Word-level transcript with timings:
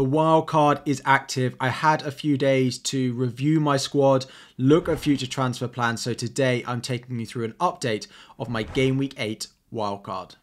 The 0.00 0.04
wild 0.04 0.46
card 0.46 0.80
is 0.86 1.02
active. 1.04 1.54
I 1.60 1.68
had 1.68 2.00
a 2.00 2.10
few 2.10 2.38
days 2.38 2.78
to 2.78 3.12
review 3.12 3.60
my 3.60 3.76
squad, 3.76 4.24
look 4.56 4.88
at 4.88 4.98
future 4.98 5.26
transfer 5.26 5.68
plans. 5.68 6.00
So 6.00 6.14
today 6.14 6.64
I'm 6.66 6.80
taking 6.80 7.20
you 7.20 7.26
through 7.26 7.44
an 7.44 7.52
update 7.60 8.06
of 8.38 8.48
my 8.48 8.62
game 8.62 8.96
week 8.96 9.12
8 9.18 9.48
wild 9.70 10.02
card. 10.02 10.36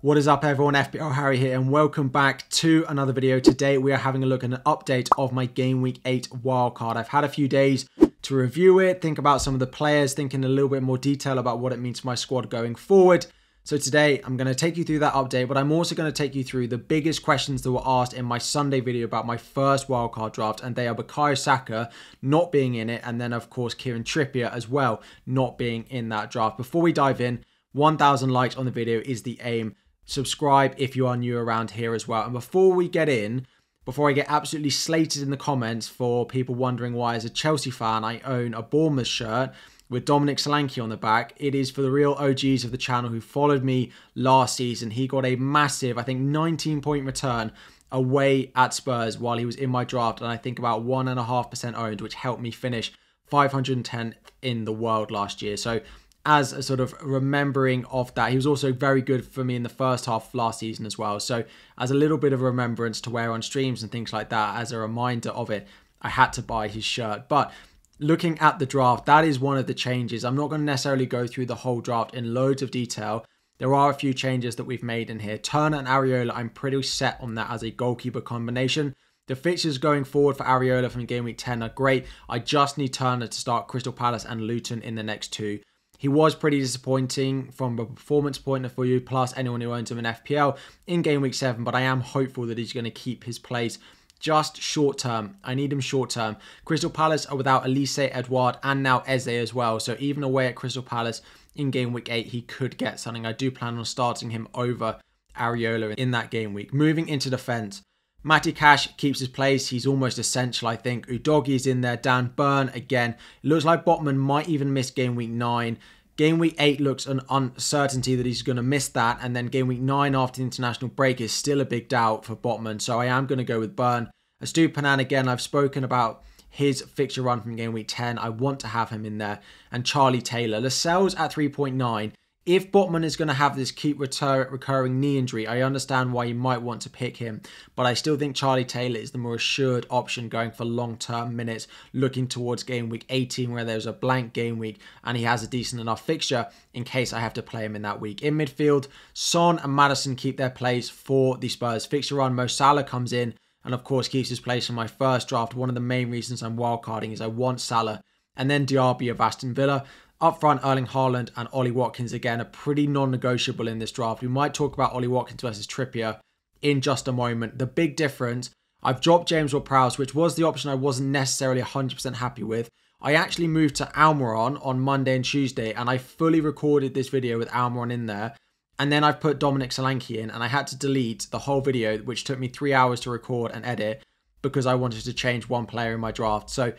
What 0.00 0.16
is 0.16 0.26
up 0.26 0.46
everyone, 0.46 0.72
FPL 0.72 1.12
Harry 1.12 1.36
here 1.36 1.58
and 1.58 1.70
welcome 1.70 2.08
back 2.08 2.48
to 2.50 2.86
another 2.88 3.12
video. 3.12 3.38
Today 3.38 3.76
we 3.76 3.92
are 3.92 3.98
having 3.98 4.22
a 4.22 4.26
look 4.26 4.42
at 4.42 4.50
an 4.50 4.62
update 4.64 5.10
of 5.18 5.32
my 5.32 5.44
Game 5.44 5.82
Week 5.82 6.00
8 6.06 6.30
wildcard. 6.30 6.96
I've 6.96 7.08
had 7.08 7.24
a 7.24 7.28
few 7.28 7.48
days 7.48 7.86
to 8.28 8.36
review 8.36 8.78
it, 8.78 9.00
think 9.00 9.16
about 9.18 9.40
some 9.40 9.54
of 9.54 9.60
the 9.60 9.66
players, 9.66 10.12
think 10.12 10.34
in 10.34 10.44
a 10.44 10.48
little 10.48 10.68
bit 10.68 10.82
more 10.82 10.98
detail 10.98 11.38
about 11.38 11.60
what 11.60 11.72
it 11.72 11.78
means 11.78 12.00
to 12.00 12.06
my 12.06 12.14
squad 12.14 12.50
going 12.50 12.74
forward. 12.74 13.26
So 13.64 13.78
today 13.78 14.20
I'm 14.22 14.36
going 14.36 14.46
to 14.46 14.54
take 14.54 14.76
you 14.76 14.84
through 14.84 14.98
that 14.98 15.14
update, 15.14 15.48
but 15.48 15.56
I'm 15.56 15.72
also 15.72 15.94
going 15.94 16.12
to 16.12 16.16
take 16.16 16.34
you 16.34 16.44
through 16.44 16.68
the 16.68 16.76
biggest 16.76 17.22
questions 17.22 17.62
that 17.62 17.72
were 17.72 17.82
asked 17.86 18.12
in 18.12 18.26
my 18.26 18.36
Sunday 18.36 18.80
video 18.80 19.06
about 19.06 19.26
my 19.26 19.38
first 19.38 19.88
wildcard 19.88 20.34
draft, 20.34 20.62
and 20.62 20.76
they 20.76 20.86
are 20.86 20.94
Bukayo 20.94 21.38
Saka 21.38 21.90
not 22.20 22.52
being 22.52 22.74
in 22.74 22.90
it, 22.90 23.00
and 23.02 23.18
then 23.18 23.32
of 23.32 23.48
course 23.48 23.72
Kieran 23.72 24.04
Trippier 24.04 24.52
as 24.52 24.68
well 24.68 25.02
not 25.24 25.56
being 25.56 25.84
in 25.88 26.10
that 26.10 26.30
draft. 26.30 26.58
Before 26.58 26.82
we 26.82 26.92
dive 26.92 27.22
in, 27.22 27.44
1,000 27.72 28.28
likes 28.28 28.56
on 28.56 28.66
the 28.66 28.70
video 28.70 29.00
is 29.06 29.22
the 29.22 29.38
aim 29.42 29.74
subscribe 30.04 30.74
if 30.78 30.96
you 30.96 31.06
are 31.06 31.16
new 31.16 31.36
around 31.38 31.70
here 31.72 31.94
as 31.94 32.08
well. 32.08 32.24
And 32.24 32.32
before 32.32 32.72
we 32.72 32.88
get 32.88 33.08
in, 33.08 33.46
before 33.88 34.10
I 34.10 34.12
get 34.12 34.26
absolutely 34.28 34.68
slated 34.68 35.22
in 35.22 35.30
the 35.30 35.36
comments 35.38 35.88
for 35.88 36.26
people 36.26 36.54
wondering 36.54 36.92
why, 36.92 37.14
as 37.14 37.24
a 37.24 37.30
Chelsea 37.30 37.70
fan, 37.70 38.04
I 38.04 38.20
own 38.20 38.52
a 38.52 38.60
Bournemouth 38.60 39.06
shirt 39.06 39.54
with 39.88 40.04
Dominic 40.04 40.36
Solanke 40.36 40.82
on 40.82 40.90
the 40.90 40.96
back. 40.98 41.32
It 41.38 41.54
is 41.54 41.70
for 41.70 41.80
the 41.80 41.90
real 41.90 42.12
OGs 42.12 42.64
of 42.64 42.70
the 42.70 42.76
channel 42.76 43.08
who 43.08 43.22
followed 43.22 43.64
me 43.64 43.90
last 44.14 44.56
season. 44.56 44.90
He 44.90 45.08
got 45.08 45.24
a 45.24 45.36
massive, 45.36 45.96
I 45.96 46.02
think, 46.02 46.20
19 46.20 46.82
point 46.82 47.06
return 47.06 47.50
away 47.90 48.52
at 48.54 48.74
Spurs 48.74 49.16
while 49.16 49.38
he 49.38 49.46
was 49.46 49.56
in 49.56 49.70
my 49.70 49.84
draft, 49.84 50.20
and 50.20 50.30
I 50.30 50.36
think 50.36 50.58
about 50.58 50.84
1.5% 50.84 51.74
owned, 51.74 52.02
which 52.02 52.12
helped 52.12 52.42
me 52.42 52.50
finish 52.50 52.92
510 53.28 54.16
in 54.42 54.66
the 54.66 54.72
world 54.74 55.10
last 55.10 55.40
year. 55.40 55.56
So 55.56 55.80
as 56.28 56.52
a 56.52 56.62
sort 56.62 56.78
of 56.78 56.94
remembering 57.00 57.86
of 57.86 58.14
that. 58.14 58.28
He 58.28 58.36
was 58.36 58.46
also 58.46 58.70
very 58.70 59.00
good 59.00 59.24
for 59.24 59.42
me 59.42 59.56
in 59.56 59.62
the 59.62 59.70
first 59.70 60.04
half 60.04 60.28
of 60.28 60.34
last 60.34 60.60
season 60.60 60.84
as 60.84 60.98
well. 60.98 61.18
So, 61.20 61.44
as 61.78 61.90
a 61.90 61.94
little 61.94 62.18
bit 62.18 62.34
of 62.34 62.42
a 62.42 62.44
remembrance 62.44 63.00
to 63.00 63.10
wear 63.10 63.32
on 63.32 63.40
streams 63.40 63.82
and 63.82 63.90
things 63.90 64.12
like 64.12 64.28
that, 64.28 64.60
as 64.60 64.70
a 64.70 64.78
reminder 64.78 65.30
of 65.30 65.48
it, 65.48 65.66
I 66.02 66.10
had 66.10 66.34
to 66.34 66.42
buy 66.42 66.68
his 66.68 66.84
shirt. 66.84 67.30
But 67.30 67.50
looking 67.98 68.38
at 68.40 68.58
the 68.58 68.66
draft, 68.66 69.06
that 69.06 69.24
is 69.24 69.40
one 69.40 69.56
of 69.56 69.66
the 69.66 69.72
changes. 69.72 70.22
I'm 70.22 70.36
not 70.36 70.50
going 70.50 70.60
to 70.60 70.66
necessarily 70.66 71.06
go 71.06 71.26
through 71.26 71.46
the 71.46 71.54
whole 71.54 71.80
draft 71.80 72.14
in 72.14 72.34
loads 72.34 72.60
of 72.60 72.70
detail. 72.70 73.24
There 73.56 73.74
are 73.74 73.90
a 73.90 73.94
few 73.94 74.12
changes 74.12 74.56
that 74.56 74.64
we've 74.64 74.82
made 74.82 75.08
in 75.08 75.20
here. 75.20 75.38
Turner 75.38 75.78
and 75.78 75.88
Areola, 75.88 76.32
I'm 76.34 76.50
pretty 76.50 76.82
set 76.82 77.18
on 77.22 77.36
that 77.36 77.50
as 77.50 77.62
a 77.62 77.70
goalkeeper 77.70 78.20
combination. 78.20 78.94
The 79.28 79.34
fixtures 79.34 79.78
going 79.78 80.04
forward 80.04 80.36
for 80.36 80.44
Areola 80.44 80.90
from 80.90 81.06
game 81.06 81.24
week 81.24 81.38
10 81.38 81.62
are 81.62 81.70
great. 81.70 82.04
I 82.28 82.38
just 82.38 82.76
need 82.76 82.92
Turner 82.92 83.28
to 83.28 83.38
start 83.38 83.66
Crystal 83.66 83.94
Palace 83.94 84.26
and 84.26 84.42
Luton 84.42 84.82
in 84.82 84.94
the 84.94 85.02
next 85.02 85.32
two. 85.32 85.60
He 85.98 86.06
was 86.06 86.36
pretty 86.36 86.60
disappointing 86.60 87.50
from 87.50 87.76
a 87.78 87.84
performance 87.84 88.38
point 88.38 88.64
of 88.64 88.72
view, 88.76 89.00
plus 89.00 89.36
anyone 89.36 89.60
who 89.60 89.72
owns 89.72 89.90
him 89.90 89.98
in 89.98 90.04
FPL 90.04 90.56
in 90.86 91.02
game 91.02 91.20
week 91.20 91.34
7, 91.34 91.64
but 91.64 91.74
I 91.74 91.80
am 91.80 92.00
hopeful 92.00 92.46
that 92.46 92.56
he's 92.56 92.72
going 92.72 92.84
to 92.84 92.90
keep 92.90 93.24
his 93.24 93.40
place 93.40 93.78
just 94.20 94.60
short 94.60 94.98
term. 94.98 95.36
I 95.42 95.54
need 95.54 95.72
him 95.72 95.80
short 95.80 96.10
term. 96.10 96.36
Crystal 96.64 96.88
Palace 96.88 97.26
are 97.26 97.36
without 97.36 97.64
Olise, 97.64 98.10
Edouard, 98.12 98.58
and 98.62 98.82
now 98.82 99.02
Eze 99.06 99.28
as 99.28 99.52
well. 99.52 99.80
So 99.80 99.96
even 99.98 100.22
away 100.22 100.46
at 100.46 100.54
Crystal 100.54 100.82
Palace 100.82 101.20
in 101.56 101.72
game 101.72 101.92
week 101.92 102.08
8, 102.10 102.26
he 102.26 102.42
could 102.42 102.78
get 102.78 103.00
something. 103.00 103.26
I 103.26 103.32
do 103.32 103.50
plan 103.50 103.76
on 103.76 103.84
starting 103.84 104.30
him 104.30 104.46
over 104.54 105.00
Areola 105.36 105.94
in 105.96 106.12
that 106.12 106.30
game 106.30 106.54
week. 106.54 106.72
Moving 106.72 107.08
into 107.08 107.28
defence. 107.28 107.82
Matty 108.28 108.52
Cash 108.52 108.94
keeps 108.98 109.20
his 109.20 109.28
place. 109.28 109.68
He's 109.68 109.86
almost 109.86 110.18
essential, 110.18 110.68
I 110.68 110.76
think. 110.76 111.06
Udogie 111.06 111.54
is 111.54 111.66
in 111.66 111.80
there. 111.80 111.96
Dan 111.96 112.34
Burn 112.36 112.68
again. 112.74 113.12
It 113.42 113.48
looks 113.48 113.64
like 113.64 113.86
Botman 113.86 114.18
might 114.18 114.50
even 114.50 114.74
miss 114.74 114.90
game 114.90 115.14
week 115.16 115.30
nine. 115.30 115.78
Game 116.18 116.38
week 116.38 116.54
eight 116.58 116.78
looks 116.78 117.06
an 117.06 117.22
uncertainty 117.30 118.16
that 118.16 118.26
he's 118.26 118.42
going 118.42 118.56
to 118.56 118.62
miss 118.62 118.88
that. 118.88 119.18
And 119.22 119.34
then 119.34 119.46
game 119.46 119.66
week 119.66 119.80
nine 119.80 120.14
after 120.14 120.40
the 120.40 120.44
international 120.44 120.90
break 120.90 121.22
is 121.22 121.32
still 121.32 121.62
a 121.62 121.64
big 121.64 121.88
doubt 121.88 122.26
for 122.26 122.36
Botman. 122.36 122.82
So 122.82 123.00
I 123.00 123.06
am 123.06 123.24
going 123.24 123.38
to 123.38 123.44
go 123.44 123.60
with 123.60 123.74
Burn. 123.74 124.10
Panan 124.42 124.98
again, 124.98 125.26
I've 125.26 125.40
spoken 125.40 125.82
about 125.82 126.22
his 126.50 126.82
fixture 126.82 127.22
run 127.22 127.40
from 127.40 127.56
game 127.56 127.72
week 127.72 127.86
10. 127.88 128.18
I 128.18 128.28
want 128.28 128.60
to 128.60 128.66
have 128.66 128.90
him 128.90 129.06
in 129.06 129.16
there. 129.16 129.40
And 129.72 129.86
Charlie 129.86 130.20
Taylor. 130.20 130.60
Lascelles 130.60 131.14
at 131.14 131.32
3.9 131.32 132.12
if 132.46 132.72
Botman 132.72 133.04
is 133.04 133.16
going 133.16 133.28
to 133.28 133.34
have 133.34 133.56
this 133.56 133.70
keep 133.70 133.98
retur- 133.98 134.50
recurring 134.50 134.98
knee 135.00 135.18
injury, 135.18 135.46
I 135.46 135.60
understand 135.60 136.12
why 136.12 136.24
you 136.24 136.34
might 136.34 136.62
want 136.62 136.80
to 136.82 136.90
pick 136.90 137.18
him, 137.18 137.42
but 137.76 137.84
I 137.84 137.92
still 137.92 138.16
think 138.16 138.34
Charlie 138.34 138.64
Taylor 138.64 138.98
is 138.98 139.10
the 139.10 139.18
more 139.18 139.34
assured 139.34 139.86
option 139.90 140.30
going 140.30 140.52
for 140.52 140.64
long 140.64 140.96
term 140.96 141.36
minutes, 141.36 141.68
looking 141.92 142.26
towards 142.26 142.62
game 142.62 142.88
week 142.88 143.04
18 143.10 143.52
where 143.52 143.64
there's 143.64 143.84
a 143.84 143.92
blank 143.92 144.32
game 144.32 144.58
week 144.58 144.80
and 145.04 145.16
he 145.16 145.24
has 145.24 145.42
a 145.42 145.46
decent 145.46 145.80
enough 145.80 146.06
fixture 146.06 146.48
in 146.72 146.84
case 146.84 147.12
I 147.12 147.20
have 147.20 147.34
to 147.34 147.42
play 147.42 147.64
him 147.64 147.76
in 147.76 147.82
that 147.82 148.00
week. 148.00 148.22
In 148.22 148.38
midfield, 148.38 148.88
Son 149.12 149.58
and 149.58 149.74
Maddison 149.74 150.16
keep 150.16 150.38
their 150.38 150.48
place 150.48 150.88
for 150.88 151.36
the 151.36 151.50
Spurs 151.50 151.84
fixture 151.84 152.14
run. 152.14 152.34
Mo 152.34 152.46
Salah 152.46 152.84
comes 152.84 153.12
in 153.12 153.34
and 153.62 153.74
of 153.74 153.84
course 153.84 154.08
keeps 154.08 154.30
his 154.30 154.40
place 154.40 154.70
in 154.70 154.74
my 154.74 154.86
first 154.86 155.28
draft. 155.28 155.54
One 155.54 155.68
of 155.68 155.74
the 155.74 155.82
main 155.82 156.10
reasons 156.10 156.42
I'm 156.42 156.56
wildcarding 156.56 157.12
is 157.12 157.20
I 157.20 157.26
want 157.26 157.60
Salah 157.60 158.02
and 158.38 158.50
then 158.50 158.64
Diaby 158.64 159.10
of 159.10 159.20
Aston 159.20 159.52
Villa. 159.52 159.84
Up 160.20 160.40
front, 160.40 160.62
Erling 160.64 160.86
Haaland 160.86 161.30
and 161.36 161.48
Ollie 161.52 161.70
Watkins 161.70 162.12
again 162.12 162.40
are 162.40 162.46
pretty 162.46 162.88
non-negotiable 162.88 163.68
in 163.68 163.78
this 163.78 163.92
draft. 163.92 164.20
We 164.20 164.26
might 164.26 164.52
talk 164.52 164.74
about 164.74 164.92
Ollie 164.92 165.06
Watkins 165.06 165.42
versus 165.42 165.66
Trippier 165.66 166.18
in 166.60 166.80
just 166.80 167.06
a 167.06 167.12
moment. 167.12 167.58
The 167.58 167.66
big 167.66 167.94
difference, 167.94 168.50
I've 168.82 169.00
dropped 169.00 169.28
James 169.28 169.52
Ward-Prowse, 169.52 169.96
which 169.96 170.16
was 170.16 170.34
the 170.34 170.42
option 170.42 170.70
I 170.70 170.74
wasn't 170.74 171.10
necessarily 171.10 171.62
100% 171.62 172.14
happy 172.16 172.42
with. 172.42 172.68
I 173.00 173.14
actually 173.14 173.46
moved 173.46 173.76
to 173.76 173.92
Almiron 173.94 174.64
on 174.66 174.80
Monday 174.80 175.14
and 175.14 175.24
Tuesday, 175.24 175.72
and 175.72 175.88
I 175.88 175.98
fully 175.98 176.40
recorded 176.40 176.94
this 176.94 177.08
video 177.08 177.38
with 177.38 177.48
Almiron 177.50 177.92
in 177.92 178.06
there. 178.06 178.34
And 178.76 178.90
then 178.90 179.04
I've 179.04 179.20
put 179.20 179.38
Dominic 179.38 179.70
Solanke 179.70 180.18
in, 180.18 180.30
and 180.30 180.42
I 180.42 180.48
had 180.48 180.66
to 180.68 180.76
delete 180.76 181.28
the 181.30 181.40
whole 181.40 181.60
video, 181.60 181.98
which 181.98 182.24
took 182.24 182.40
me 182.40 182.48
three 182.48 182.74
hours 182.74 182.98
to 183.00 183.10
record 183.10 183.52
and 183.52 183.64
edit 183.64 184.02
because 184.42 184.66
I 184.66 184.74
wanted 184.74 185.04
to 185.04 185.12
change 185.12 185.48
one 185.48 185.66
player 185.66 185.94
in 185.94 186.00
my 186.00 186.10
draft. 186.10 186.50
So 186.50 186.72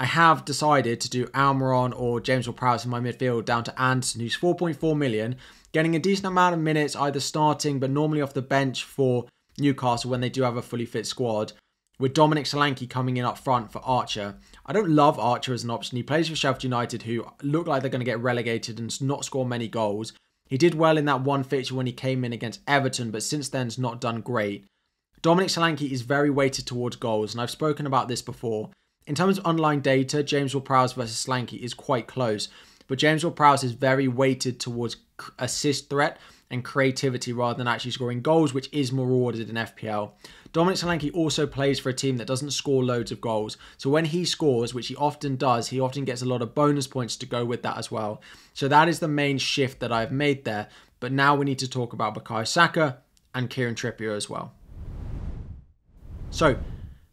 I 0.00 0.04
have 0.04 0.44
decided 0.44 1.00
to 1.00 1.10
do 1.10 1.26
Almiron 1.26 1.92
or 1.98 2.20
James 2.20 2.46
Ward-Prowse 2.46 2.84
in 2.84 2.90
my 2.90 3.00
midfield 3.00 3.44
down 3.44 3.64
to 3.64 3.82
Anderson, 3.82 4.20
who's 4.20 4.36
4.4 4.38 4.96
million, 4.96 5.34
getting 5.72 5.96
a 5.96 5.98
decent 5.98 6.28
amount 6.28 6.54
of 6.54 6.60
minutes 6.60 6.94
either 6.94 7.18
starting 7.18 7.80
but 7.80 7.90
normally 7.90 8.22
off 8.22 8.32
the 8.32 8.40
bench 8.40 8.84
for 8.84 9.26
Newcastle 9.58 10.08
when 10.08 10.20
they 10.20 10.28
do 10.28 10.42
have 10.42 10.56
a 10.56 10.62
fully 10.62 10.86
fit 10.86 11.04
squad. 11.04 11.52
With 11.98 12.14
Dominic 12.14 12.44
Solanke 12.44 12.88
coming 12.88 13.16
in 13.16 13.24
up 13.24 13.38
front 13.38 13.72
for 13.72 13.80
Archer. 13.84 14.36
I 14.64 14.72
don't 14.72 14.88
love 14.88 15.18
Archer 15.18 15.52
as 15.52 15.64
an 15.64 15.70
option. 15.70 15.96
He 15.96 16.04
plays 16.04 16.28
for 16.28 16.36
Sheffield 16.36 16.62
United, 16.62 17.02
who 17.02 17.26
look 17.42 17.66
like 17.66 17.82
they're 17.82 17.90
going 17.90 18.00
to 18.00 18.04
get 18.04 18.20
relegated 18.20 18.78
and 18.78 19.02
not 19.02 19.24
score 19.24 19.44
many 19.44 19.66
goals. 19.66 20.12
He 20.48 20.56
did 20.56 20.76
well 20.76 20.96
in 20.96 21.06
that 21.06 21.22
one 21.22 21.42
fixture 21.42 21.74
when 21.74 21.86
he 21.86 21.92
came 21.92 22.24
in 22.24 22.32
against 22.32 22.60
Everton, 22.68 23.10
but 23.10 23.24
since 23.24 23.48
then 23.48 23.66
has 23.66 23.78
not 23.78 24.00
done 24.00 24.20
great. 24.20 24.64
Dominic 25.22 25.48
Solanke 25.48 25.90
is 25.90 26.02
very 26.02 26.30
weighted 26.30 26.66
towards 26.68 26.94
goals, 26.94 27.34
and 27.34 27.40
I've 27.40 27.50
spoken 27.50 27.84
about 27.84 28.06
this 28.06 28.22
before. 28.22 28.70
In 29.08 29.14
terms 29.14 29.38
of 29.38 29.46
online 29.46 29.80
data, 29.80 30.22
James 30.22 30.54
Ward-Prowse 30.54 30.92
versus 30.92 31.24
Solanke 31.24 31.58
is 31.58 31.72
quite 31.72 32.06
close, 32.06 32.50
but 32.88 32.98
James 32.98 33.24
Ward-Prowse 33.24 33.64
is 33.64 33.72
very 33.72 34.06
weighted 34.06 34.60
towards 34.60 34.96
assist 35.38 35.88
threat 35.88 36.18
and 36.50 36.62
creativity 36.62 37.32
rather 37.32 37.56
than 37.56 37.66
actually 37.66 37.92
scoring 37.92 38.20
goals, 38.20 38.52
which 38.52 38.68
is 38.70 38.92
more 38.92 39.06
rewarded 39.06 39.48
in 39.48 39.56
FPL. 39.56 40.10
Dominic 40.52 40.76
Solanke 40.76 41.10
also 41.14 41.46
plays 41.46 41.78
for 41.78 41.88
a 41.88 41.94
team 41.94 42.18
that 42.18 42.26
doesn't 42.26 42.50
score 42.50 42.84
loads 42.84 43.10
of 43.10 43.18
goals. 43.18 43.56
So 43.78 43.88
when 43.88 44.04
he 44.04 44.26
scores, 44.26 44.74
which 44.74 44.88
he 44.88 44.96
often 44.96 45.36
does, 45.36 45.68
he 45.68 45.80
often 45.80 46.04
gets 46.04 46.20
a 46.20 46.26
lot 46.26 46.42
of 46.42 46.54
bonus 46.54 46.86
points 46.86 47.16
to 47.16 47.26
go 47.26 47.46
with 47.46 47.62
that 47.62 47.78
as 47.78 47.90
well. 47.90 48.20
So 48.52 48.68
that 48.68 48.88
is 48.88 48.98
the 48.98 49.08
main 49.08 49.38
shift 49.38 49.80
that 49.80 49.90
I've 49.90 50.12
made 50.12 50.44
there. 50.44 50.68
But 51.00 51.12
now 51.12 51.34
we 51.34 51.46
need 51.46 51.60
to 51.60 51.68
talk 51.68 51.94
about 51.94 52.14
Bukayo 52.14 52.46
Saka 52.46 52.98
and 53.34 53.48
Kieran 53.48 53.74
Trippier 53.74 54.14
as 54.14 54.28
well. 54.28 54.52
So 56.30 56.58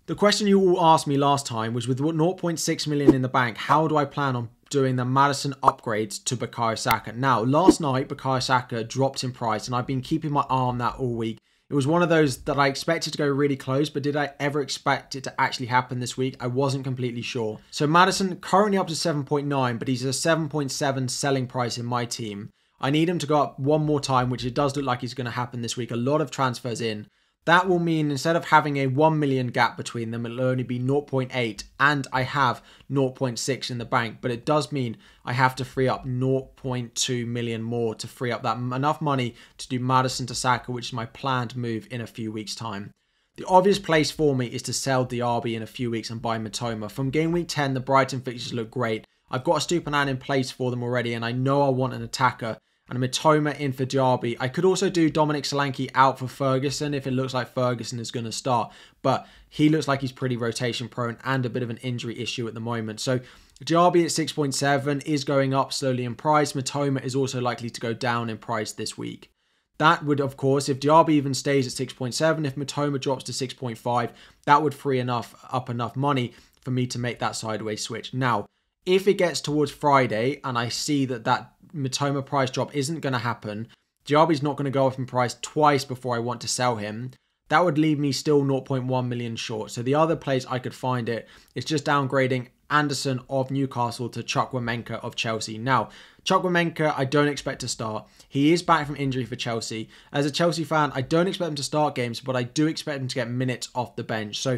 the 0.08 0.16
question 0.16 0.48
you 0.48 0.60
all 0.60 0.86
asked 0.86 1.08
me 1.08 1.18
last 1.18 1.46
time 1.48 1.74
was 1.74 1.88
with 1.88 2.00
0.6 2.00 2.88
million 2.88 3.16
in 3.16 3.22
the 3.22 3.30
bank, 3.30 3.58
how 3.58 3.88
do 3.88 3.98
I 3.98 4.06
plan 4.06 4.36
on 4.36 4.50
doing 4.70 4.98
the 4.98 5.06
Maddison 5.06 5.54
upgrades 5.64 6.24
to 6.26 6.38
Bukayo 6.38 6.78
Saka? 6.78 7.12
Now, 7.14 7.42
last 7.42 7.82
night, 7.82 8.08
Bukayo 8.08 8.42
Saka 8.42 8.84
dropped 8.84 9.24
in 9.24 9.32
price, 9.32 9.68
and 9.68 9.76
I've 9.76 9.88
been 9.88 10.02
keeping 10.02 10.32
my 10.32 10.42
eye 10.42 10.56
on 10.56 10.78
that 10.78 10.96
all 10.98 11.16
week. 11.16 11.40
It 11.68 11.74
was 11.74 11.88
one 11.88 12.04
of 12.04 12.10
those 12.10 12.38
that 12.44 12.60
I 12.60 12.68
expected 12.68 13.12
to 13.14 13.18
go 13.18 13.28
really 13.28 13.56
close, 13.56 13.90
but 13.90 14.04
did 14.04 14.16
I 14.16 14.34
ever 14.40 14.62
expect 14.62 15.16
it 15.16 15.24
to 15.24 15.42
actually 15.42 15.66
happen 15.66 16.00
this 16.00 16.16
week? 16.16 16.36
I 16.40 16.46
wasn't 16.46 16.84
completely 16.84 17.24
sure. 17.24 17.60
So 17.72 17.88
Maddison 17.88 18.36
currently 18.36 18.78
up 18.78 18.88
to 18.88 18.94
7.9, 18.94 19.80
but 19.80 19.88
he's 19.88 20.06
a 20.06 20.10
7.7 20.10 21.10
selling 21.10 21.48
price 21.48 21.80
in 21.80 21.86
my 21.86 22.06
team. 22.06 22.52
I 22.80 22.92
need 22.92 23.10
him 23.10 23.18
to 23.18 23.26
go 23.26 23.42
up 23.42 23.60
one 23.60 23.84
more 23.84 24.00
time, 24.00 24.30
which 24.30 24.46
it 24.46 24.54
does 24.54 24.76
look 24.76 24.86
like 24.86 25.02
he's 25.02 25.16
going 25.16 25.26
to 25.26 25.32
happen 25.32 25.64
this 25.64 25.76
week. 25.76 25.90
A 25.90 25.96
lot 25.96 26.22
of 26.22 26.30
transfers 26.30 26.82
in. 26.82 27.08
That 27.46 27.70
will 27.70 27.80
mean 27.80 28.10
instead 28.10 28.36
of 28.36 28.46
having 28.46 28.78
a 28.78 28.88
1 28.88 29.20
million 29.20 29.48
gap 29.48 29.78
between 29.78 30.10
them, 30.10 30.26
it'll 30.26 30.42
only 30.42 30.64
be 30.64 30.80
0.8 30.80 31.64
and 31.80 32.08
I 32.12 32.24
have 32.24 32.64
0.6 32.92 33.72
in 33.72 33.78
the 33.78 33.86
bank. 33.86 34.18
But 34.20 34.32
it 34.32 34.46
does 34.46 34.72
mean 34.72 34.98
I 35.24 35.34
have 35.34 35.56
to 35.58 35.66
free 35.66 35.88
up 35.88 36.06
0.2 36.06 37.28
million 37.28 37.62
more 37.62 37.94
to 37.96 38.08
free 38.08 38.32
up 38.32 38.42
that 38.44 38.58
enough 38.58 39.00
money 39.00 39.36
to 39.60 39.68
do 39.70 39.80
Maddison 39.80 40.26
to 40.28 40.36
Saka, 40.36 40.72
which 40.72 40.88
is 40.88 40.94
my 40.94 41.06
planned 41.06 41.56
move 41.56 41.88
in 41.92 42.02
a 42.02 42.08
few 42.08 42.32
weeks' 42.32 42.56
time. 42.56 42.92
The 43.38 43.46
obvious 43.46 43.80
place 43.80 44.10
for 44.10 44.36
me 44.36 44.48
is 44.48 44.64
to 44.64 44.74
sell 44.74 45.06
Diaby 45.06 45.56
in 45.56 45.62
a 45.62 45.68
few 45.68 45.92
weeks 45.92 46.10
and 46.10 46.22
buy 46.22 46.40
Mitoma. 46.40 46.90
From 46.90 47.10
game 47.12 47.32
week 47.32 47.50
10, 47.50 47.74
the 47.74 47.80
Brighton 47.80 48.22
fixtures 48.22 48.54
look 48.54 48.72
great. 48.72 49.06
I've 49.30 49.44
got 49.44 49.72
a 49.72 49.76
Estupiñán 49.76 50.08
in 50.08 50.18
place 50.18 50.52
for 50.52 50.72
them 50.72 50.82
already, 50.82 51.14
and 51.14 51.26
I 51.26 51.32
know 51.32 51.62
I 51.62 51.70
want 51.70 51.94
an 51.94 52.02
attacker 52.02 52.58
and 52.90 53.00
Mitoma 53.00 53.58
in 53.60 53.74
for 53.74 53.86
Diaby. 53.86 54.38
I 54.40 54.48
could 54.48 54.66
also 54.66 54.90
do 54.90 55.10
Dominic 55.10 55.44
Solanke 55.44 55.90
out 55.96 56.20
for 56.20 56.28
Ferguson 56.28 56.94
if 56.94 57.08
it 57.08 57.12
looks 57.12 57.34
like 57.34 57.54
Ferguson 57.54 58.00
is 58.00 58.12
going 58.12 58.26
to 58.26 58.32
start, 58.32 58.72
but 59.02 59.28
he 59.50 59.70
looks 59.70 59.88
like 59.88 60.02
he's 60.02 60.12
pretty 60.12 60.38
rotation 60.38 60.88
prone 60.88 61.18
and 61.24 61.46
a 61.46 61.50
bit 61.50 61.64
of 61.64 61.70
an 61.70 61.78
injury 61.78 62.20
issue 62.20 62.48
at 62.48 62.54
the 62.54 62.60
moment. 62.60 63.00
So 63.00 63.20
Diaby 63.64 64.04
at 64.04 64.12
6.7 64.12 65.06
is 65.06 65.24
going 65.24 65.54
up 65.54 65.74
slowly 65.74 66.04
in 66.04 66.14
price. 66.14 66.54
Mitoma 66.54 67.04
is 67.04 67.16
also 67.16 67.42
likely 67.42 67.70
to 67.70 67.82
go 67.82 67.94
down 67.94 68.30
in 68.30 68.38
price 68.38 68.72
this 68.72 68.98
week. 68.98 69.32
That 69.78 70.06
would, 70.06 70.20
of 70.20 70.38
course, 70.38 70.70
if 70.70 70.80
Diaby 70.80 71.12
even 71.12 71.34
stays 71.34 71.68
at 71.68 71.88
6.7, 71.88 72.46
if 72.46 72.56
Mitoma 72.56 73.00
drops 73.00 73.24
to 73.26 73.32
6.5, 73.32 74.12
that 74.46 74.62
would 74.62 74.74
free 74.74 75.00
enough 75.00 75.36
up 75.52 75.70
enough 75.70 75.96
money 75.96 76.34
for 76.62 76.72
me 76.72 76.86
to 76.88 77.00
make 77.00 77.20
that 77.20 77.36
sideways 77.36 77.82
switch. 77.82 78.14
Now, 78.14 78.46
if 78.86 79.08
it 79.08 79.16
gets 79.16 79.42
towards 79.42 79.72
Friday 79.72 80.40
and 80.44 80.58
I 80.58 80.70
see 80.70 81.06
that 81.06 81.24
that 81.26 81.55
Mitoma 81.76 82.26
price 82.26 82.50
drop 82.50 82.76
isn't 82.76 83.02
going 83.02 83.14
to 83.14 83.20
happen, 83.20 83.68
Diaby's 84.06 84.44
not 84.44 84.56
going 84.56 84.66
to 84.66 84.72
go 84.72 84.88
up 84.88 85.00
in 85.00 85.06
price 85.06 85.36
twice 85.42 85.84
before 85.84 86.16
I 86.16 86.20
want 86.20 86.42
to 86.42 86.48
sell 86.48 86.76
him, 86.76 87.12
that 87.50 87.64
would 87.64 87.78
leave 87.78 88.00
me 88.00 88.12
still 88.12 88.42
0.1 88.42 89.08
million 89.08 89.36
short. 89.36 89.72
So 89.72 89.82
the 89.82 89.96
other 89.96 90.16
place 90.16 90.46
I 90.50 90.60
could 90.60 90.74
find 90.74 91.10
it 91.10 91.28
is 91.54 91.66
just 91.66 91.86
downgrading 91.86 92.48
Anderson 92.72 93.20
of 93.30 93.52
Newcastle 93.52 94.10
to 94.10 94.24
Chukwuemeka 94.24 95.04
of 95.04 95.16
Chelsea. 95.16 95.58
Now, 95.58 95.90
Chukwuemeka, 96.24 96.94
I 96.98 97.06
don't 97.06 97.28
expect 97.28 97.62
to 97.62 97.68
start. 97.68 98.08
He 98.28 98.52
is 98.52 98.64
back 98.64 98.88
from 98.88 98.96
injury 98.96 99.26
for 99.26 99.36
Chelsea. 99.36 99.90
As 100.12 100.26
a 100.26 100.32
Chelsea 100.32 100.64
fan, 100.64 100.92
I 100.96 101.02
don't 101.02 101.28
expect 101.28 101.50
him 101.50 101.56
to 101.56 101.64
start 101.64 101.94
games, 101.94 102.20
but 102.20 102.36
I 102.36 102.44
do 102.44 102.66
expect 102.66 103.02
him 103.02 103.08
to 103.08 103.16
get 103.16 103.30
minutes 103.30 103.70
off 103.76 103.96
the 103.96 104.04
bench. 104.04 104.40
So 104.40 104.58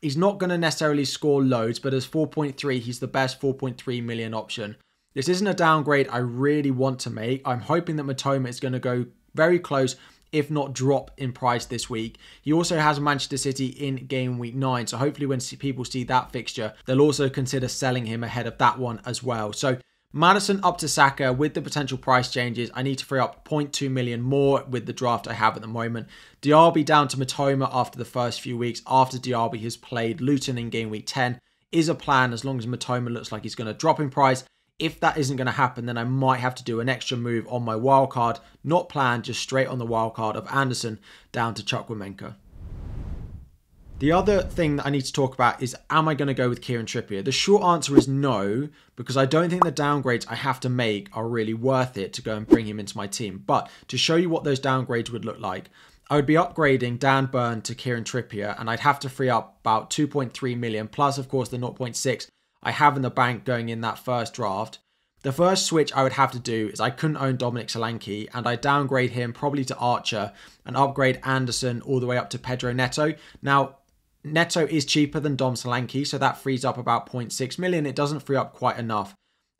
he's 0.00 0.16
not 0.16 0.38
going 0.38 0.50
to 0.50 0.58
necessarily 0.58 1.04
score 1.04 1.42
loads, 1.42 1.80
but 1.80 1.94
as 1.94 2.06
4.3, 2.06 2.78
he's 2.78 3.00
the 3.00 3.08
best 3.08 3.40
4.3 3.40 4.02
million 4.04 4.34
option. 4.34 4.76
This 5.18 5.28
isn't 5.28 5.48
a 5.48 5.52
downgrade 5.52 6.06
I 6.12 6.18
really 6.18 6.70
want 6.70 7.00
to 7.00 7.10
make. 7.10 7.42
I'm 7.44 7.58
hoping 7.58 7.96
that 7.96 8.06
Mitoma 8.06 8.46
is 8.46 8.60
going 8.60 8.74
to 8.74 8.78
go 8.78 9.06
very 9.34 9.58
close, 9.58 9.96
if 10.30 10.48
not 10.48 10.74
drop 10.74 11.10
in 11.16 11.32
price 11.32 11.64
this 11.64 11.90
week. 11.90 12.18
He 12.40 12.52
also 12.52 12.78
has 12.78 13.00
Manchester 13.00 13.36
City 13.36 13.66
in 13.66 14.06
game 14.06 14.38
week 14.38 14.54
9, 14.54 14.86
so 14.86 14.96
hopefully 14.96 15.26
when 15.26 15.40
people 15.40 15.84
see 15.84 16.04
that 16.04 16.30
fixture, 16.30 16.72
they'll 16.86 17.00
also 17.00 17.28
consider 17.28 17.66
selling 17.66 18.06
him 18.06 18.22
ahead 18.22 18.46
of 18.46 18.58
that 18.58 18.78
one 18.78 19.00
as 19.04 19.20
well. 19.20 19.52
So 19.52 19.78
Maddison 20.12 20.60
up 20.62 20.78
to 20.78 20.88
Saka 20.88 21.32
with 21.32 21.54
the 21.54 21.62
potential 21.62 21.98
price 21.98 22.32
changes. 22.32 22.70
I 22.72 22.84
need 22.84 22.98
to 22.98 23.04
free 23.04 23.18
up 23.18 23.44
0.2 23.44 23.90
million 23.90 24.22
more 24.22 24.62
with 24.70 24.86
the 24.86 24.92
draft 24.92 25.26
I 25.26 25.32
have 25.32 25.56
at 25.56 25.62
the 25.62 25.66
moment. 25.66 26.06
Diaby 26.42 26.84
down 26.84 27.08
to 27.08 27.16
Mitoma 27.16 27.68
after 27.72 27.98
the 27.98 28.04
first 28.04 28.40
few 28.40 28.56
weeks 28.56 28.82
after 28.86 29.18
Diaby 29.18 29.62
has 29.62 29.76
played 29.76 30.20
Luton 30.20 30.58
in 30.58 30.70
game 30.70 30.90
week 30.90 31.06
10 31.08 31.40
is 31.72 31.88
a 31.88 31.94
plan 31.96 32.32
as 32.32 32.44
long 32.44 32.60
as 32.60 32.66
Mitoma 32.66 33.12
looks 33.12 33.32
like 33.32 33.42
he's 33.42 33.56
going 33.56 33.66
to 33.66 33.74
drop 33.74 33.98
in 33.98 34.10
price. 34.10 34.44
If 34.78 35.00
that 35.00 35.18
isn't 35.18 35.36
going 35.36 35.46
to 35.46 35.52
happen, 35.52 35.86
then 35.86 35.98
I 35.98 36.04
might 36.04 36.38
have 36.38 36.54
to 36.56 36.64
do 36.64 36.78
an 36.78 36.88
extra 36.88 37.16
move 37.16 37.48
on 37.48 37.64
my 37.64 37.74
wild 37.74 38.10
card, 38.10 38.38
not 38.62 38.88
planned, 38.88 39.24
just 39.24 39.40
straight 39.40 39.66
on 39.66 39.78
the 39.78 39.86
wild 39.86 40.14
card 40.14 40.36
of 40.36 40.46
Anderson 40.52 41.00
down 41.32 41.54
to 41.54 41.64
Chuck 41.64 41.88
Chukwuemeka. 41.88 42.36
The 43.98 44.12
other 44.12 44.42
thing 44.42 44.76
that 44.76 44.86
I 44.86 44.90
need 44.90 45.04
to 45.04 45.12
talk 45.12 45.34
about 45.34 45.60
is 45.60 45.74
am 45.90 46.06
I 46.06 46.14
going 46.14 46.28
to 46.28 46.34
go 46.34 46.48
with 46.48 46.60
Kieran 46.60 46.86
Trippier? 46.86 47.24
The 47.24 47.32
short 47.32 47.64
answer 47.64 47.96
is 47.96 48.06
no, 48.06 48.68
because 48.94 49.16
I 49.16 49.26
don't 49.26 49.50
think 49.50 49.64
the 49.64 49.72
downgrades 49.72 50.26
I 50.28 50.36
have 50.36 50.60
to 50.60 50.68
make 50.68 51.08
are 51.16 51.26
really 51.26 51.54
worth 51.54 51.98
it 51.98 52.12
to 52.12 52.22
go 52.22 52.36
and 52.36 52.46
bring 52.46 52.66
him 52.66 52.78
into 52.78 52.96
my 52.96 53.08
team. 53.08 53.42
But 53.44 53.68
to 53.88 53.98
show 53.98 54.14
you 54.14 54.30
what 54.30 54.44
those 54.44 54.60
downgrades 54.60 55.10
would 55.10 55.24
look 55.24 55.40
like, 55.40 55.70
I 56.08 56.14
would 56.14 56.26
be 56.26 56.34
upgrading 56.34 57.00
Dan 57.00 57.26
Burn 57.26 57.62
to 57.62 57.74
Kieran 57.74 58.04
Trippier, 58.04 58.58
and 58.60 58.70
I'd 58.70 58.80
have 58.80 59.00
to 59.00 59.08
free 59.08 59.28
up 59.28 59.58
about 59.62 59.90
2.3 59.90 60.56
million, 60.56 60.86
plus, 60.86 61.18
of 61.18 61.28
course, 61.28 61.48
the 61.48 61.58
0.6 61.58 62.28
I 62.62 62.72
have 62.72 62.96
in 62.96 63.02
the 63.02 63.10
bank 63.10 63.44
going 63.44 63.68
in 63.68 63.80
that 63.82 63.98
first 63.98 64.34
draft. 64.34 64.78
The 65.22 65.32
first 65.32 65.66
switch 65.66 65.92
I 65.92 66.02
would 66.04 66.12
have 66.12 66.30
to 66.32 66.38
do 66.38 66.70
is 66.72 66.80
I 66.80 66.90
couldn't 66.90 67.16
own 67.16 67.36
Dominic 67.36 67.68
Solanke 67.68 68.28
and 68.32 68.46
I 68.46 68.56
downgrade 68.56 69.10
him 69.10 69.32
probably 69.32 69.64
to 69.64 69.76
Archer 69.76 70.32
and 70.64 70.76
upgrade 70.76 71.20
Anderson 71.24 71.82
all 71.82 71.98
the 71.98 72.06
way 72.06 72.16
up 72.16 72.30
to 72.30 72.38
Pedro 72.38 72.72
Neto. 72.72 73.14
Now, 73.42 73.78
Neto 74.22 74.66
is 74.66 74.84
cheaper 74.84 75.20
than 75.20 75.36
Dom 75.36 75.54
Solanke, 75.54 76.06
so 76.06 76.18
that 76.18 76.38
frees 76.38 76.64
up 76.64 76.78
about 76.78 77.10
0.6 77.10 77.58
million. 77.58 77.86
It 77.86 77.96
doesn't 77.96 78.20
free 78.20 78.36
up 78.36 78.52
quite 78.52 78.78
enough. 78.78 79.14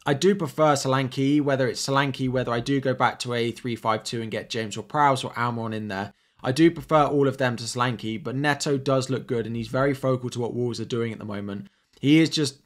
I 0.06 0.14
do 0.14 0.34
prefer 0.34 0.74
Solanke, 0.74 1.40
whether 1.40 1.66
it's 1.66 1.86
Solanke, 1.86 2.30
whether 2.30 2.52
I 2.52 2.60
do 2.60 2.80
go 2.80 2.94
back 2.94 3.18
to 3.20 3.34
a 3.34 3.52
3-5-2 3.52 4.22
and 4.22 4.30
get 4.30 4.50
James 4.50 4.76
Ward-Prowse 4.76 5.24
or 5.24 5.32
Almiron 5.32 5.74
in 5.74 5.88
there. 5.88 6.14
I 6.42 6.52
do 6.52 6.70
prefer 6.70 7.04
all 7.04 7.26
of 7.26 7.38
them 7.38 7.56
to 7.56 7.64
Solanke, 7.64 8.22
but 8.22 8.36
Neto 8.36 8.78
does 8.78 9.10
look 9.10 9.26
good 9.26 9.46
and 9.46 9.56
he's 9.56 9.68
very 9.68 9.92
focal 9.92 10.30
to 10.30 10.40
what 10.40 10.54
Wolves 10.54 10.80
are 10.80 10.84
doing 10.84 11.12
at 11.12 11.18
the 11.18 11.24
moment. 11.24 11.68
He 12.00 12.20
is 12.20 12.30
just 12.30 12.60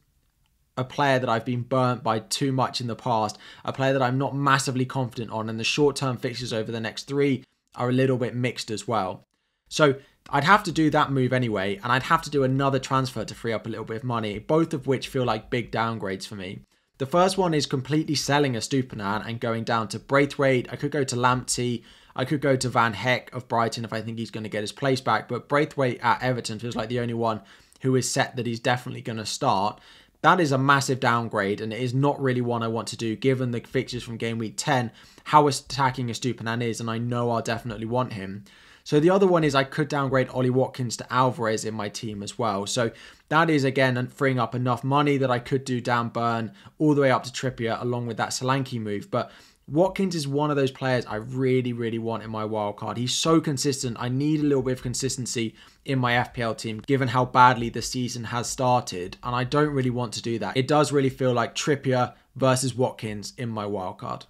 a 0.77 0.83
player 0.83 1.19
that 1.19 1.29
I've 1.29 1.45
been 1.45 1.61
burnt 1.61 2.03
by 2.03 2.19
too 2.19 2.51
much 2.51 2.81
in 2.81 2.87
the 2.87 2.95
past, 2.95 3.37
a 3.63 3.73
player 3.73 3.93
that 3.93 4.01
I'm 4.01 4.17
not 4.17 4.35
massively 4.35 4.85
confident 4.85 5.31
on, 5.31 5.49
and 5.49 5.59
the 5.59 5.63
short 5.63 5.95
term 5.95 6.17
fixtures 6.17 6.53
over 6.53 6.71
the 6.71 6.79
next 6.79 7.03
three 7.07 7.43
are 7.75 7.89
a 7.89 7.93
little 7.93 8.17
bit 8.17 8.35
mixed 8.35 8.71
as 8.71 8.87
well. 8.87 9.25
So 9.69 9.95
I'd 10.29 10.43
have 10.43 10.63
to 10.63 10.71
do 10.71 10.89
that 10.91 11.11
move 11.11 11.33
anyway, 11.33 11.79
and 11.83 11.91
I'd 11.91 12.03
have 12.03 12.21
to 12.23 12.29
do 12.29 12.43
another 12.43 12.79
transfer 12.79 13.25
to 13.25 13.35
free 13.35 13.53
up 13.53 13.65
a 13.65 13.69
little 13.69 13.85
bit 13.85 13.97
of 13.97 14.03
money, 14.03 14.39
both 14.39 14.73
of 14.73 14.87
which 14.87 15.07
feel 15.07 15.25
like 15.25 15.49
big 15.49 15.71
downgrades 15.71 16.27
for 16.27 16.35
me. 16.35 16.61
The 16.99 17.05
first 17.05 17.37
one 17.37 17.53
is 17.53 17.65
completely 17.65 18.15
selling 18.15 18.53
Estupiñán 18.53 19.27
and 19.27 19.39
going 19.39 19.63
down 19.63 19.87
to 19.89 19.99
Branthwaite. 19.99 20.71
I 20.71 20.75
could 20.75 20.91
go 20.91 21.03
to 21.03 21.15
Lamptey. 21.15 21.83
I 22.15 22.23
could 22.23 22.39
go 22.39 22.55
to 22.55 22.69
Van 22.69 22.93
Hecke 22.93 23.33
of 23.33 23.47
Brighton 23.47 23.83
if 23.83 23.91
I 23.91 24.01
think 24.01 24.19
he's 24.19 24.29
going 24.29 24.43
to 24.43 24.49
get 24.49 24.61
his 24.61 24.71
place 24.71 25.01
back. 25.01 25.27
But 25.27 25.49
Branthwaite 25.49 26.03
at 26.03 26.21
Everton 26.21 26.59
feels 26.59 26.75
like 26.75 26.89
the 26.89 26.99
only 26.99 27.15
one 27.15 27.41
who 27.81 27.95
is 27.95 28.09
set 28.09 28.35
that 28.35 28.45
he's 28.45 28.59
definitely 28.59 29.01
going 29.01 29.17
to 29.17 29.25
start. 29.25 29.81
That 30.23 30.39
is 30.39 30.53
a 30.53 30.57
massive 30.57 31.01
downgrade, 31.01 31.59
and 31.59 31.73
it 31.73 31.81
is 31.81 31.93
not 31.93 32.21
really 32.21 32.39
one 32.39 32.63
I 32.63 32.69
want 32.69 32.87
to 32.87 32.97
do 32.97 33.13
given 33.17 33.51
the 33.51 33.59
fixtures 33.59 34.03
from 34.03 34.15
game 34.15 34.37
week 34.37 34.53
10, 34.55 34.89
how 35.25 35.47
attacking 35.47 36.07
Estupiñán 36.07 36.63
is, 36.63 36.79
and 36.79 36.89
I 36.89 36.97
know 36.97 37.29
I'll 37.29 37.41
definitely 37.41 37.85
want 37.85 38.13
him. 38.13 38.45
So 38.85 39.01
the 39.01 39.09
other 39.09 39.27
one 39.27 39.43
is 39.43 39.53
I 39.53 39.65
could 39.65 39.89
downgrade 39.89 40.29
Ollie 40.29 40.49
Watkins 40.49 40.95
to 40.97 41.13
Alvarez 41.13 41.65
in 41.65 41.73
my 41.73 41.89
team 41.89 42.23
as 42.23 42.39
well. 42.39 42.65
So 42.65 42.91
that 43.27 43.49
is 43.49 43.65
again 43.65 44.07
freeing 44.07 44.39
up 44.39 44.55
enough 44.55 44.81
money 44.81 45.17
that 45.17 45.29
I 45.29 45.39
could 45.39 45.65
do 45.65 45.81
Dan 45.81 46.07
Burn 46.07 46.53
all 46.79 46.95
the 46.95 47.01
way 47.01 47.11
up 47.11 47.23
to 47.23 47.31
Trippier 47.31 47.81
along 47.81 48.07
with 48.07 48.15
that 48.17 48.29
Solanke 48.29 48.79
move. 48.79 49.11
But 49.11 49.29
Watkins 49.67 50.13
is 50.13 50.27
one 50.27 50.49
of 50.49 50.57
those 50.57 50.71
players 50.71 51.05
I 51.05 51.15
really, 51.15 51.71
really 51.71 51.99
want 51.99 52.23
in 52.23 52.29
my 52.29 52.43
wild 52.43 52.75
card. 52.75 52.97
He's 52.97 53.13
so 53.13 53.39
consistent. 53.39 53.95
I 53.99 54.09
need 54.09 54.41
a 54.41 54.43
little 54.43 54.61
bit 54.61 54.73
of 54.73 54.81
consistency 54.81 55.55
in 55.85 55.99
my 55.99 56.13
FPL 56.13 56.57
team, 56.57 56.81
given 56.85 57.07
how 57.07 57.25
badly 57.25 57.69
the 57.69 57.81
season 57.81 58.25
has 58.25 58.49
started. 58.49 59.17
And 59.23 59.33
I 59.33 59.45
don't 59.45 59.73
really 59.73 59.89
want 59.89 60.13
to 60.13 60.21
do 60.21 60.37
that. 60.39 60.57
It 60.57 60.67
does 60.67 60.91
really 60.91 61.09
feel 61.09 61.31
like 61.31 61.55
Trippier 61.55 62.13
versus 62.35 62.75
Watkins 62.75 63.33
in 63.37 63.47
my 63.49 63.65
wild 63.65 63.99
card. 63.99 64.25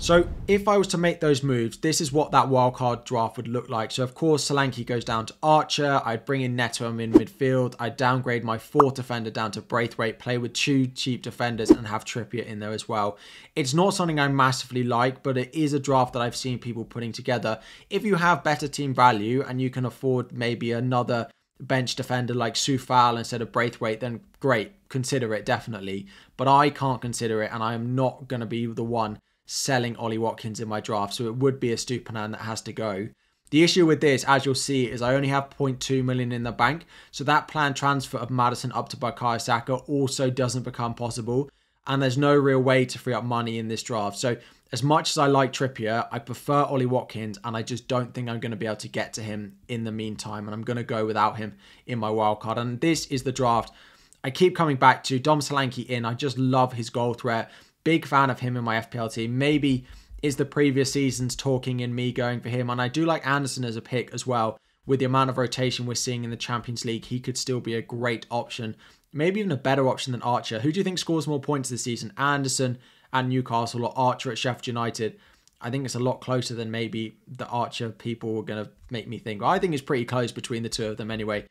So 0.00 0.26
if 0.48 0.66
I 0.66 0.78
was 0.78 0.86
to 0.88 0.98
make 0.98 1.20
those 1.20 1.42
moves, 1.42 1.76
this 1.76 2.00
is 2.00 2.10
what 2.10 2.30
that 2.32 2.46
wildcard 2.46 3.04
draft 3.04 3.36
would 3.36 3.46
look 3.46 3.68
like. 3.68 3.90
So 3.90 4.02
of 4.02 4.14
course, 4.14 4.48
Solanke 4.48 4.86
goes 4.86 5.04
down 5.04 5.26
to 5.26 5.34
Archer. 5.42 6.00
I'd 6.02 6.24
bring 6.24 6.40
in 6.40 6.56
Neto 6.56 6.88
I'm 6.88 7.00
in 7.00 7.12
midfield. 7.12 7.74
I'd 7.78 7.98
downgrade 7.98 8.42
my 8.42 8.56
fourth 8.56 8.94
defender 8.94 9.28
down 9.28 9.50
to 9.52 9.60
Branthwaite, 9.60 10.18
play 10.18 10.38
with 10.38 10.54
two 10.54 10.86
cheap 10.86 11.20
defenders 11.20 11.68
and 11.68 11.86
have 11.86 12.06
Trippier 12.06 12.46
in 12.46 12.60
there 12.60 12.70
as 12.70 12.88
well. 12.88 13.18
It's 13.54 13.74
not 13.74 13.92
something 13.92 14.18
I 14.18 14.26
massively 14.28 14.84
like, 14.84 15.22
but 15.22 15.36
it 15.36 15.54
is 15.54 15.74
a 15.74 15.78
draft 15.78 16.14
that 16.14 16.22
I've 16.22 16.34
seen 16.34 16.58
people 16.58 16.86
putting 16.86 17.12
together. 17.12 17.60
If 17.90 18.02
you 18.02 18.14
have 18.14 18.42
better 18.42 18.68
team 18.68 18.94
value 18.94 19.44
and 19.46 19.60
you 19.60 19.68
can 19.68 19.84
afford 19.84 20.32
maybe 20.32 20.72
another 20.72 21.28
bench 21.60 21.94
defender 21.94 22.32
like 22.32 22.54
Coufal 22.54 23.18
instead 23.18 23.42
of 23.42 23.52
Branthwaite, 23.52 24.00
then 24.00 24.20
great, 24.40 24.72
consider 24.88 25.34
it 25.34 25.44
definitely. 25.44 26.06
But 26.38 26.48
I 26.48 26.70
can't 26.70 27.02
consider 27.02 27.42
it 27.42 27.52
and 27.52 27.62
I 27.62 27.74
am 27.74 27.94
not 27.94 28.28
going 28.28 28.40
to 28.40 28.46
be 28.46 28.64
the 28.64 28.82
one 28.82 29.18
selling 29.52 29.96
Ollie 29.96 30.16
Watkins 30.16 30.60
in 30.60 30.68
my 30.68 30.78
draft, 30.78 31.12
so 31.12 31.24
it 31.24 31.34
would 31.34 31.58
be 31.58 31.70
Estupiñán 31.70 32.30
that 32.30 32.42
has 32.42 32.60
to 32.62 32.72
go. 32.72 33.08
The 33.50 33.64
issue 33.64 33.84
with 33.84 34.00
this, 34.00 34.22
as 34.28 34.46
you'll 34.46 34.54
see, 34.54 34.88
is 34.88 35.02
I 35.02 35.16
only 35.16 35.26
have 35.26 35.50
0.2 35.50 36.04
million 36.04 36.30
in 36.30 36.44
the 36.44 36.52
bank, 36.52 36.86
so 37.10 37.24
that 37.24 37.48
planned 37.48 37.74
transfer 37.74 38.18
of 38.18 38.30
Maddison 38.30 38.70
up 38.70 38.88
to 38.90 38.96
Bukayo 38.96 39.40
Saka 39.40 39.74
also 39.74 40.30
doesn't 40.30 40.62
become 40.62 40.94
possible, 40.94 41.50
and 41.84 42.00
there's 42.00 42.16
no 42.16 42.32
real 42.32 42.60
way 42.60 42.84
to 42.84 42.96
free 42.96 43.12
up 43.12 43.24
money 43.24 43.58
in 43.58 43.66
this 43.66 43.82
draft. 43.82 44.16
So 44.18 44.36
as 44.70 44.84
much 44.84 45.10
as 45.10 45.18
I 45.18 45.26
like 45.26 45.52
Trippier, 45.52 46.06
I 46.12 46.20
prefer 46.20 46.62
Ollie 46.62 46.86
Watkins, 46.86 47.36
and 47.42 47.56
I 47.56 47.62
just 47.62 47.88
don't 47.88 48.14
think 48.14 48.28
I'm 48.28 48.38
going 48.38 48.52
to 48.52 48.56
be 48.56 48.66
able 48.66 48.76
to 48.76 48.88
get 48.88 49.14
to 49.14 49.22
him 49.22 49.56
in 49.66 49.82
the 49.82 49.90
meantime, 49.90 50.46
and 50.46 50.54
I'm 50.54 50.62
going 50.62 50.76
to 50.76 50.84
go 50.84 51.04
without 51.04 51.38
him 51.38 51.56
in 51.88 51.98
my 51.98 52.08
wildcard. 52.08 52.56
And 52.56 52.80
this 52.80 53.06
is 53.06 53.24
the 53.24 53.32
draft 53.32 53.74
I 54.22 54.30
keep 54.30 54.54
coming 54.54 54.76
back 54.76 55.02
to 55.04 55.18
Dom 55.18 55.40
Solanke 55.40 55.86
in. 55.86 56.04
I 56.04 56.14
just 56.14 56.38
love 56.38 56.74
his 56.74 56.90
goal 56.90 57.14
threat. 57.14 57.50
Big 57.84 58.06
fan 58.06 58.30
of 58.30 58.40
him 58.40 58.56
in 58.56 58.64
my 58.64 58.76
FPL 58.80 59.12
team. 59.12 59.38
Maybe 59.38 59.84
is 60.22 60.36
the 60.36 60.44
previous 60.44 60.92
seasons 60.92 61.34
talking 61.34 61.80
in 61.80 61.94
me 61.94 62.12
going 62.12 62.40
for 62.40 62.48
him. 62.48 62.68
And 62.70 62.80
I 62.80 62.88
do 62.88 63.04
like 63.04 63.26
Anderson 63.26 63.64
as 63.64 63.76
a 63.76 63.82
pick 63.82 64.12
as 64.12 64.26
well. 64.26 64.58
With 64.86 64.98
the 64.98 65.06
amount 65.06 65.30
of 65.30 65.38
rotation 65.38 65.86
we're 65.86 65.94
seeing 65.94 66.24
in 66.24 66.30
the 66.30 66.36
Champions 66.36 66.84
League, 66.84 67.06
he 67.06 67.20
could 67.20 67.38
still 67.38 67.60
be 67.60 67.74
a 67.74 67.82
great 67.82 68.26
option. 68.30 68.76
Maybe 69.12 69.40
even 69.40 69.52
a 69.52 69.56
better 69.56 69.88
option 69.88 70.12
than 70.12 70.22
Archer. 70.22 70.60
Who 70.60 70.72
do 70.72 70.80
you 70.80 70.84
think 70.84 70.98
scores 70.98 71.26
more 71.26 71.40
points 71.40 71.68
this 71.68 71.82
season? 71.82 72.12
Anderson 72.16 72.78
at 73.12 73.26
Newcastle 73.26 73.84
or 73.84 73.96
Archer 73.96 74.30
at 74.30 74.38
Sheffield 74.38 74.66
United? 74.66 75.18
I 75.60 75.70
think 75.70 75.84
it's 75.84 75.94
a 75.94 76.00
lot 76.00 76.20
closer 76.20 76.54
than 76.54 76.70
maybe 76.70 77.18
the 77.28 77.46
Archer 77.46 77.90
people 77.90 78.32
were 78.34 78.42
going 78.42 78.64
to 78.64 78.70
make 78.90 79.06
me 79.06 79.18
think. 79.18 79.42
I 79.42 79.58
think 79.58 79.74
it's 79.74 79.82
pretty 79.82 80.06
close 80.06 80.32
between 80.32 80.62
the 80.62 80.68
two 80.68 80.86
of 80.86 80.96
them 80.96 81.10
anyway. 81.10 81.44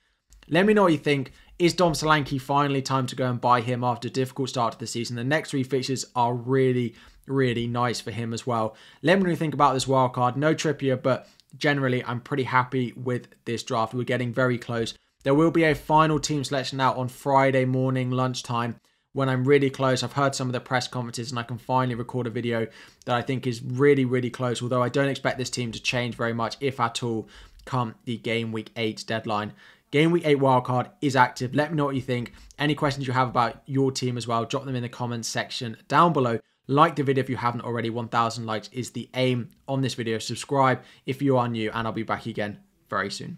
Let 0.48 0.66
me 0.66 0.74
know 0.74 0.84
what 0.84 0.92
you 0.92 0.98
think. 0.98 1.32
Is 1.60 1.74
Dom 1.74 1.92
Solanke 1.92 2.40
finally 2.40 2.82
time 2.82 3.06
to 3.08 3.18
go 3.18 3.30
and 3.30 3.42
buy 3.42 3.60
him 3.60 3.84
after 3.84 4.08
a 4.08 4.12
difficult 4.12 4.48
start 4.48 4.72
to 4.72 4.80
the 4.80 4.88
season? 4.88 5.18
The 5.18 5.26
next 5.26 5.52
three 5.52 5.64
fixtures 5.64 6.06
are 6.16 6.34
really, 6.34 6.96
really 7.28 7.68
nice 7.68 8.00
for 8.00 8.12
him 8.12 8.34
as 8.34 8.48
well. 8.48 8.78
Let 9.02 9.22
me 9.22 9.36
think 9.36 9.54
about 9.54 9.74
this 9.74 9.86
wild 9.86 10.14
card. 10.14 10.38
No 10.38 10.56
Trippier, 10.56 11.04
but 11.04 11.28
generally, 11.58 12.02
I'm 12.06 12.22
pretty 12.22 12.44
happy 12.44 12.94
with 12.96 13.28
this 13.44 13.62
draft. 13.62 13.94
We're 13.94 14.06
getting 14.06 14.34
very 14.34 14.58
close. 14.58 14.94
There 15.24 15.36
will 15.36 15.52
be 15.52 15.66
a 15.66 15.76
final 15.76 16.18
team 16.18 16.46
selection 16.46 16.80
out 16.80 16.96
on 16.96 17.10
Friday 17.10 17.66
morning, 17.66 18.10
lunchtime, 18.10 18.80
when 19.12 19.28
I'm 19.28 19.44
really 19.44 19.70
close. 19.70 20.02
I've 20.02 20.14
heard 20.14 20.36
some 20.36 20.48
of 20.48 20.54
the 20.54 20.62
press 20.62 20.88
conferences 20.88 21.30
and 21.30 21.40
I 21.40 21.44
can 21.44 21.58
finally 21.58 21.96
record 21.96 22.26
a 22.26 22.30
video 22.30 22.68
that 23.04 23.18
I 23.18 23.22
think 23.22 23.46
is 23.46 23.62
really, 23.62 24.06
really 24.06 24.30
close. 24.30 24.62
Although 24.62 24.82
I 24.82 24.88
don't 24.88 25.10
expect 25.10 25.38
this 25.38 25.50
team 25.50 25.74
to 25.74 25.82
change 25.82 26.16
very 26.16 26.32
much, 26.32 26.56
if 26.62 26.80
at 26.80 27.04
all, 27.04 27.28
come 27.66 27.96
the 28.06 28.16
game 28.16 28.54
week 28.54 28.72
eight 28.78 29.04
deadline. 29.06 29.52
Game 29.92 30.12
week 30.12 30.24
8 30.24 30.38
wildcard 30.38 30.92
is 31.02 31.16
active. 31.16 31.56
Let 31.56 31.72
me 31.72 31.78
know 31.78 31.86
what 31.86 31.96
you 31.96 32.02
think. 32.02 32.34
Any 32.60 32.76
questions 32.76 33.08
you 33.08 33.14
have 33.14 33.28
about 33.28 33.64
your 33.66 33.92
team 33.92 34.18
as 34.18 34.28
well, 34.28 34.46
drop 34.46 34.66
them 34.66 34.76
in 34.76 34.84
the 34.84 34.90
comments 34.90 35.28
section 35.28 35.78
down 35.88 36.14
below. 36.14 36.40
Like 36.68 36.96
the 36.96 37.02
video 37.02 37.24
if 37.24 37.30
you 37.30 37.38
haven't 37.38 37.62
already. 37.62 37.90
1,000 37.90 38.46
likes 38.46 38.70
is 38.72 38.92
the 38.92 39.10
aim 39.16 39.50
on 39.68 39.82
this 39.82 39.96
video. 39.96 40.20
Subscribe 40.20 40.84
if 41.08 41.24
you 41.24 41.38
are 41.38 41.48
new, 41.48 41.72
and 41.72 41.88
I'll 41.88 41.94
be 41.94 42.04
back 42.04 42.28
again 42.28 42.60
very 42.88 43.10
soon. 43.10 43.38